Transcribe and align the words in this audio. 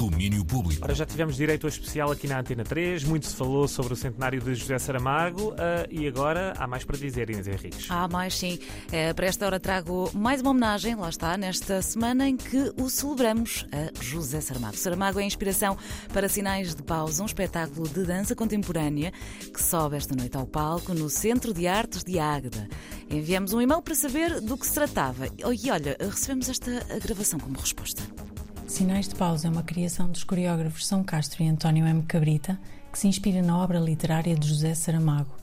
Domínio 0.00 0.42
Público. 0.46 0.82
Ora, 0.82 0.94
já 0.94 1.04
tivemos 1.04 1.36
direito 1.36 1.66
a 1.66 1.68
especial 1.68 2.10
aqui 2.10 2.26
na 2.26 2.40
Antena 2.40 2.64
3, 2.64 3.04
muito 3.04 3.26
se 3.26 3.36
falou 3.36 3.68
sobre 3.68 3.92
o 3.92 3.96
centenário 3.96 4.40
de 4.40 4.54
José 4.54 4.78
Saramago 4.78 5.54
ah, 5.58 5.86
e 5.90 6.08
agora 6.08 6.54
há 6.56 6.66
mais 6.66 6.84
para 6.84 6.96
dizer, 6.96 7.28
Inês 7.28 7.46
Henriques. 7.46 7.90
Há 7.90 8.08
mais, 8.08 8.34
sim. 8.34 8.58
Eh, 8.90 9.12
para 9.12 9.26
esta 9.26 9.44
hora 9.44 9.60
trago 9.60 10.10
mais 10.14 10.40
uma 10.40 10.52
homenagem, 10.52 10.94
lá 10.94 11.10
está, 11.10 11.36
nesta 11.36 11.82
semana 11.82 12.26
em 12.26 12.34
que 12.34 12.72
o 12.80 12.88
celebramos 12.88 13.66
a 13.70 14.02
José 14.02 14.40
Saramago. 14.40 14.74
Saramago 14.74 15.20
é 15.20 15.22
a 15.22 15.26
inspiração 15.26 15.76
para 16.14 16.30
Sinais 16.30 16.74
de 16.74 16.82
Pausa, 16.82 17.22
um 17.22 17.26
espetáculo 17.26 17.86
de 17.86 18.02
dança 18.04 18.34
contemporânea 18.34 19.12
que 19.52 19.62
sobe 19.62 19.96
esta 19.96 20.16
noite 20.16 20.34
ao 20.34 20.46
palco 20.46 20.94
no 20.94 21.10
Centro 21.10 21.52
de 21.52 21.66
Artes 21.66 22.04
de 22.04 22.18
Águeda. 22.18 22.66
Enviamos 23.10 23.52
um 23.52 23.60
e-mail 23.60 23.82
para 23.82 23.94
saber 23.94 24.40
do 24.40 24.56
que 24.56 24.66
se 24.66 24.72
tratava. 24.72 25.26
E 25.26 25.70
olha, 25.70 25.94
recebemos 26.00 26.48
esta 26.48 26.70
gravação 27.02 27.38
como 27.38 27.58
resposta. 27.58 28.29
Sinais 28.70 29.08
de 29.08 29.16
Pausa 29.16 29.48
é 29.48 29.50
uma 29.50 29.64
criação 29.64 30.08
dos 30.08 30.22
coreógrafos 30.22 30.86
São 30.86 31.02
Castro 31.02 31.42
e 31.42 31.48
António 31.48 31.84
M. 31.84 32.04
Cabrita, 32.04 32.56
que 32.92 33.00
se 33.00 33.08
inspira 33.08 33.42
na 33.42 33.58
obra 33.58 33.80
literária 33.80 34.36
de 34.36 34.46
José 34.46 34.74
Saramago. 34.74 35.34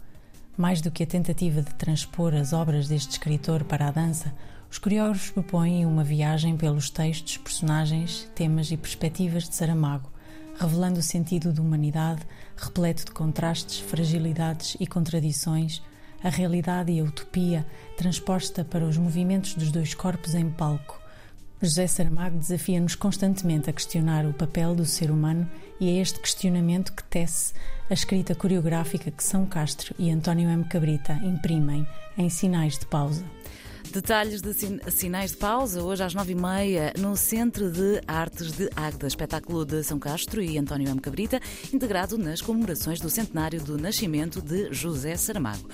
Mais 0.56 0.80
do 0.80 0.90
que 0.90 1.04
a 1.04 1.06
tentativa 1.06 1.62
de 1.62 1.76
transpor 1.76 2.34
as 2.34 2.54
obras 2.54 2.88
deste 2.88 3.12
escritor 3.12 3.66
para 3.66 3.90
a 3.90 3.92
dança, 3.92 4.34
os 4.72 4.78
coreógrafos 4.78 5.30
propõem 5.30 5.86
uma 5.86 6.06
viagem 6.06 6.56
pelos 6.56 6.90
textos, 6.90 7.36
personagens, 7.36 8.32
temas 8.34 8.72
e 8.72 8.78
perspectivas 8.78 9.50
de 9.50 9.56
Saramago, 9.56 10.10
revelando 10.58 11.00
o 11.00 11.04
sentido 11.04 11.52
de 11.52 11.60
humanidade, 11.60 12.22
repleto 12.56 13.04
de 13.04 13.12
contrastes, 13.12 13.80
fragilidades 13.82 14.78
e 14.80 14.88
contradições, 14.88 15.84
a 16.24 16.30
realidade 16.30 16.94
e 16.94 17.02
a 17.02 17.04
utopia 17.04 17.68
transposta 17.98 18.64
para 18.64 18.86
os 18.86 18.98
movimentos 18.98 19.54
dos 19.54 19.70
dois 19.70 19.94
corpos 19.94 20.34
em 20.34 20.50
palco 20.50 21.07
José 21.60 21.88
Saramago 21.88 22.38
desafia-nos 22.38 22.94
constantemente 22.94 23.68
a 23.68 23.74
questionar 23.74 24.28
o 24.28 24.34
papel 24.34 24.76
do 24.76 24.86
ser 24.86 25.10
humano 25.10 25.50
e 25.80 25.90
é 25.90 26.02
este 26.02 26.20
questionamento 26.20 26.94
que 26.94 27.04
tece 27.04 27.54
a 27.90 27.94
escrita 27.96 28.36
coreográfica 28.36 29.10
que 29.10 29.24
São 29.24 29.44
Castro 29.44 29.96
e 29.98 30.12
António 30.12 30.48
M. 30.50 30.64
Cabrita 30.66 31.14
imprimem 31.14 31.88
em 32.16 32.30
Sinais 32.30 32.78
de 32.78 32.86
Pausa. 32.86 33.26
Detalhes 33.92 34.42
de 34.42 34.54
sinais 34.92 35.32
de 35.32 35.38
pausa 35.38 35.82
hoje 35.82 36.04
às 36.04 36.14
nove 36.14 36.34
e 36.34 36.36
meia 36.36 36.94
no 37.00 37.16
Centro 37.18 37.72
de 37.72 38.02
Artes 38.06 38.52
de 38.52 38.70
Águeda, 38.76 39.08
espetáculo 39.08 39.66
de 39.66 39.82
São 39.82 39.98
Castro 39.98 40.42
e 40.42 40.60
António 40.60 40.90
M. 40.90 41.00
Cabrita, 41.00 41.42
integrado 41.74 42.20
nas 42.20 42.40
comemorações 42.40 43.00
do 43.00 43.10
centenário 43.10 43.64
do 43.64 43.78
nascimento 43.80 44.42
de 44.42 44.72
José 44.72 45.16
Saramago. 45.16 45.68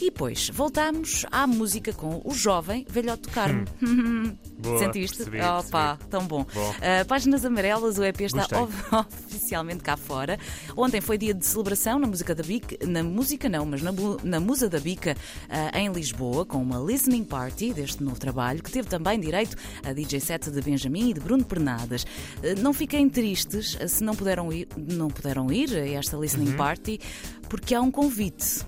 E 0.00 0.06
depois 0.06 0.50
voltamos 0.52 1.24
à 1.30 1.46
música 1.46 1.92
com 1.92 2.20
o 2.24 2.34
jovem 2.34 2.84
velhote 2.88 3.28
Carmo. 3.28 3.64
Hum. 3.80 4.34
Boa, 4.62 4.78
Sentiste? 4.78 5.16
percebi, 5.18 5.40
Opa, 5.40 5.96
percebi. 5.96 6.10
tão 6.10 6.26
bom. 6.26 6.46
Bom. 6.54 6.70
Uh, 6.70 7.04
Páginas 7.06 7.44
Amarelas, 7.44 7.98
o 7.98 8.04
EP 8.04 8.20
está 8.22 8.46
oficialmente 9.28 9.82
cá 9.82 9.96
fora. 9.96 10.38
Ontem 10.76 11.00
foi 11.00 11.18
dia 11.18 11.34
de 11.34 11.44
celebração 11.44 11.98
na 11.98 12.06
música 12.06 12.34
da 12.34 12.42
Bica, 12.42 12.76
na 12.86 13.02
música 13.02 13.48
não, 13.48 13.66
mas 13.66 13.82
na, 13.82 13.92
na 14.22 14.40
Musa 14.40 14.68
da 14.68 14.78
Bica, 14.80 15.16
uh, 15.48 15.76
em 15.76 15.90
Lisboa, 15.92 16.44
com 16.46 16.58
uma 16.62 16.78
listening 16.78 17.24
party 17.24 17.72
deste 17.74 18.02
novo 18.02 18.18
trabalho, 18.18 18.62
que 18.62 18.70
teve 18.70 18.88
também 18.88 19.18
direito 19.18 19.56
a 19.84 19.92
DJ 19.92 20.20
set 20.20 20.50
de 20.50 20.60
Benjamin 20.62 21.10
e 21.10 21.14
de 21.14 21.20
Bruno 21.20 21.44
Pernadas. 21.44 22.04
Uh, 22.04 22.60
não 22.60 22.72
fiquem 22.72 23.08
tristes 23.08 23.76
se 23.88 24.02
não 24.04 24.14
puderam 24.14 24.52
ir, 24.52 24.68
não 24.76 25.08
puderam 25.08 25.52
ir 25.52 25.74
a 25.74 25.88
esta 25.88 26.16
listening 26.16 26.50
Uhum. 26.50 26.56
party, 26.56 27.00
porque 27.48 27.74
há 27.74 27.80
um 27.80 27.90
convite. 27.90 28.64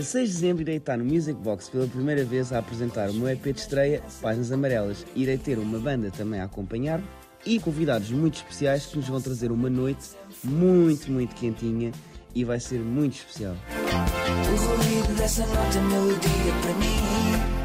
16 0.00 0.28
de 0.28 0.34
dezembro 0.34 0.62
irei 0.62 0.76
estar 0.76 0.96
no 0.96 1.04
Music 1.04 1.38
Box 1.42 1.68
pela 1.68 1.86
primeira 1.86 2.24
vez 2.24 2.54
a 2.54 2.58
apresentar 2.58 3.10
o 3.10 3.14
meu 3.14 3.28
EP 3.28 3.42
de 3.52 3.60
estreia, 3.60 4.02
Páginas 4.22 4.50
Amarelas. 4.50 5.04
Irei 5.14 5.36
ter 5.36 5.58
uma 5.58 5.78
banda 5.78 6.10
também 6.10 6.40
a 6.40 6.44
acompanhar-me 6.44 7.04
e 7.44 7.60
convidados 7.60 8.10
muito 8.10 8.36
especiais 8.36 8.86
que 8.86 8.96
nos 8.96 9.06
vão 9.06 9.20
trazer 9.20 9.52
uma 9.52 9.68
noite 9.68 10.10
muito, 10.42 11.12
muito 11.12 11.34
quentinha 11.34 11.92
e 12.34 12.44
vai 12.44 12.58
ser 12.58 12.80
muito 12.80 13.16
especial. 13.16 13.54
O 13.76 14.56
ruído 14.56 15.14
dessa 15.18 15.46
nota 15.46 15.80
melodia 15.82 16.52
para 16.62 16.74
mim. 16.74 17.59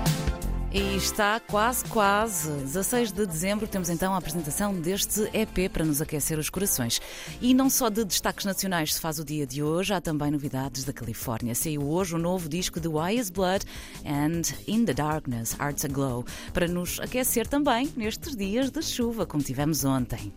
E 0.77 0.97
está 0.97 1.39
quase, 1.39 1.85
quase. 1.85 2.51
16 2.51 3.13
de 3.13 3.25
dezembro 3.25 3.65
temos 3.65 3.87
então 3.87 4.13
a 4.13 4.17
apresentação 4.17 4.73
deste 4.73 5.21
EP 5.33 5.71
para 5.71 5.85
nos 5.85 6.01
aquecer 6.01 6.37
os 6.37 6.49
corações. 6.49 6.99
E 7.39 7.53
não 7.53 7.69
só 7.69 7.87
de 7.87 8.03
destaques 8.03 8.43
nacionais 8.43 8.93
se 8.93 8.99
faz 8.99 9.17
o 9.17 9.23
dia 9.23 9.47
de 9.47 9.63
hoje, 9.63 9.93
há 9.93 10.01
também 10.01 10.29
novidades 10.29 10.83
da 10.83 10.91
Califórnia. 10.91 11.55
Saiu 11.55 11.89
hoje 11.89 12.13
o 12.13 12.17
novo 12.17 12.49
disco 12.49 12.81
de 12.81 12.89
Why 12.89 13.17
is 13.17 13.29
Blood 13.29 13.65
and 14.05 14.41
In 14.67 14.83
the 14.83 14.93
Darkness, 14.93 15.55
Arts 15.57 15.85
Aglow, 15.85 16.25
para 16.53 16.67
nos 16.67 16.99
aquecer 16.99 17.47
também 17.47 17.89
nestes 17.95 18.35
dias 18.35 18.69
de 18.69 18.81
chuva, 18.81 19.25
como 19.25 19.41
tivemos 19.41 19.85
ontem. 19.85 20.33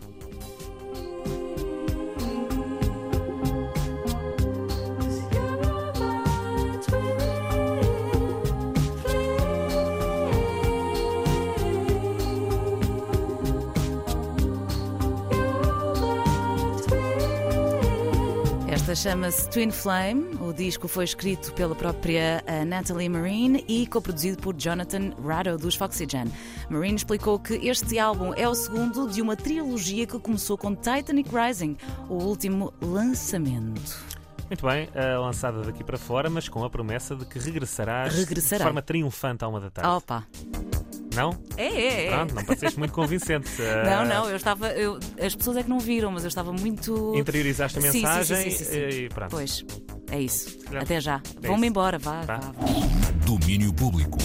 Esta 18.89 19.09
chama-se 19.11 19.47
Twin 19.51 19.69
Flame. 19.69 20.35
O 20.41 20.51
disco 20.51 20.87
foi 20.87 21.03
escrito 21.03 21.53
pela 21.53 21.75
própria 21.75 22.43
eh, 22.47 22.65
Natalie 22.65 23.07
Marine 23.07 23.63
e 23.67 23.85
coproduzido 23.85 24.41
por 24.41 24.55
Jonathan 24.55 25.11
Rado 25.23 25.59
dos 25.59 25.75
Foxygen. 25.75 26.25
Marine 26.71 26.95
explicou 26.95 27.37
que 27.37 27.53
este 27.69 27.99
álbum 27.99 28.33
é 28.33 28.49
o 28.49 28.55
segundo 28.55 29.07
de 29.07 29.21
uma 29.21 29.35
trilogia 29.35 30.07
que 30.07 30.17
começou 30.17 30.57
com 30.57 30.73
Titanic 30.73 31.29
Rising, 31.31 31.77
o 32.09 32.15
último 32.15 32.73
lançamento. 32.81 33.95
Muito 34.49 34.65
bem, 34.65 34.89
ah, 34.95 35.19
lançada 35.19 35.61
daqui 35.61 35.83
para 35.83 35.99
fora, 35.99 36.27
mas 36.27 36.49
com 36.49 36.63
a 36.63 36.69
promessa 36.71 37.15
de 37.15 37.25
que 37.25 37.37
regressarás 37.37 38.15
Regressará. 38.15 38.57
de 38.57 38.63
forma 38.63 38.81
triunfante 38.81 39.45
à 39.45 39.47
uma 39.47 39.59
da 39.59 39.69
tarde. 39.69 39.87
Opa! 39.87 40.25
Não? 41.15 41.35
É, 41.57 41.65
é, 41.67 42.05
é. 42.05 42.09
Pronto, 42.11 42.35
não 42.35 42.43
pareceste 42.45 42.77
muito 42.79 42.93
convincente. 42.93 43.49
Não, 43.59 44.01
Ah, 44.01 44.05
não, 44.05 44.29
eu 44.29 44.35
estava. 44.35 44.67
eu- 44.73 44.99
as 45.19 45.35
pessoas 45.35 45.57
é 45.57 45.63
que 45.63 45.69
não 45.69 45.79
viram, 45.79 46.11
mas 46.11 46.23
eu 46.23 46.27
estava 46.27 46.51
muito. 46.53 47.13
Interiorizaste 47.15 47.79
a 47.79 47.81
Sim, 47.81 47.87
sim, 47.87 47.99
sim, 47.99 48.05
mensagem 48.07 48.51
sim, 48.51 48.57
sim, 48.57 48.65
sim. 48.65 48.97
e 49.05 49.09
pronto. 49.09 49.31
Pois, 49.31 49.65
é 50.11 50.19
isso. 50.21 50.59
Até 50.79 51.01
já. 51.01 51.21
É 51.41 51.47
Vão-me 51.47 51.67
embora, 51.67 51.97
vá, 51.97 52.21
Vá. 52.21 52.37
vá. 52.37 52.51
Domínio 53.25 53.73
Público. 53.73 54.17